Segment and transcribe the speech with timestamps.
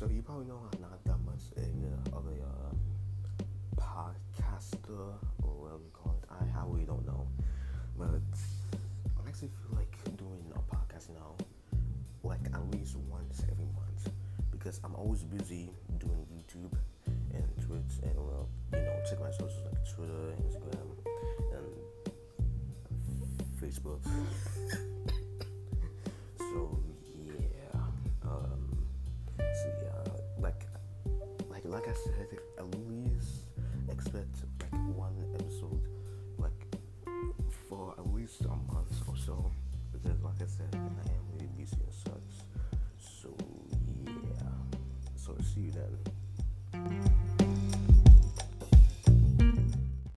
[0.00, 2.72] So you probably know I'm not that much a, of a uh,
[3.76, 5.12] podcaster
[5.42, 6.28] or whatever you call it.
[6.28, 7.28] I, I don't know,
[7.96, 11.36] but I actually feel like doing a podcast now,
[12.24, 14.10] like at least once every month,
[14.50, 16.74] because I'm always busy doing YouTube
[17.34, 20.88] and Twitch and well, you know, check my socials like Twitter, Instagram,
[21.54, 21.66] and
[23.60, 24.00] Facebook.
[31.70, 32.26] like, I said,
[32.58, 33.46] at least
[33.88, 35.86] expect like one episode,
[36.38, 36.76] like
[37.68, 39.50] for at least a month or so,
[39.92, 42.46] because like I said, I am really busy and such.
[42.98, 43.34] So
[44.04, 44.42] yeah,
[45.16, 47.39] so see you then.